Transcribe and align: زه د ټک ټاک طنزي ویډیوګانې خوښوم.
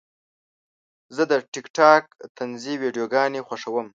زه 1.15 1.23
د 1.31 1.33
ټک 1.51 1.65
ټاک 1.77 2.03
طنزي 2.37 2.73
ویډیوګانې 2.81 3.41
خوښوم. 3.47 3.87